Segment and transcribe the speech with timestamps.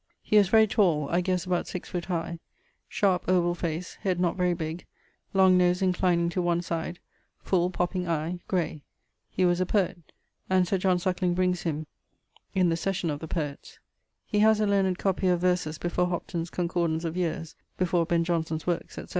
[0.23, 2.39] He was very tall, I guesse about 6 foot high;
[2.89, 4.87] sharp ovall face; head not very big;
[5.31, 6.97] long nose inclining to one side;
[7.43, 8.81] full popping eie (gray).
[9.29, 10.03] He was a poet[LXXXIV.],
[10.49, 11.85] and Sir John Suckling brings him
[12.55, 16.07] in the 'Session of the Poets.' [LXXXIV.] He haz a learned copie of verses before
[16.07, 19.05] Hopton's 'Concordance of Yeares'; before Ben Jonson's Workes; &c.